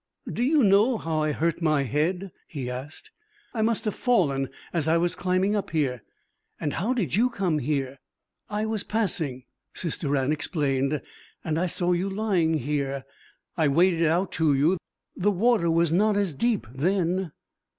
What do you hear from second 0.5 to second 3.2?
know how I hurt my head?' he asked.